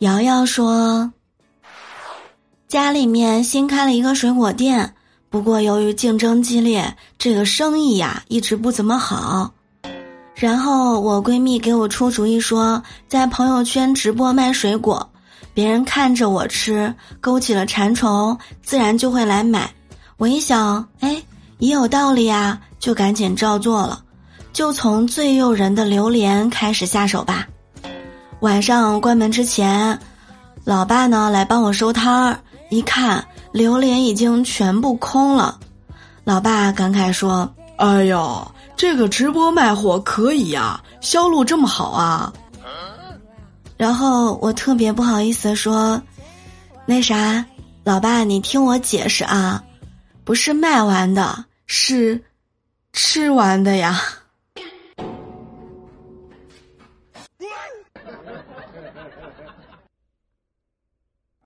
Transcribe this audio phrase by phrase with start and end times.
[0.00, 1.12] 瑶瑶说
[2.66, 4.94] ：“家里面新开了一个水果店，
[5.28, 9.52] 不过由于竞争激烈，这个生意呀一直不怎么好。
[10.34, 15.06] 然后我闺蜜给我出主意说，在朋友圈直播卖水果，
[15.52, 19.70] 别人看着我吃，勾起了馋虫，自然就会来买。
[20.16, 21.22] 我一想，哎，
[21.58, 24.02] 也有道理呀，就赶紧照做了，
[24.50, 27.46] 就从最诱人的榴莲开始下手吧。”
[28.40, 29.98] 晚上关门之前，
[30.64, 32.40] 老爸呢来帮我收摊儿，
[32.70, 33.22] 一看
[33.52, 35.58] 榴莲已经全部空了，
[36.24, 42.32] 老爸感慨说：“哎呦，这个直播卖货可以呀，销路这么好啊！”
[43.76, 46.00] 然后我特别不好意思说
[46.86, 47.44] ：“那啥，
[47.84, 49.62] 老爸你听我解释啊，
[50.24, 52.24] 不是卖完的，是
[52.94, 54.00] 吃完的呀。”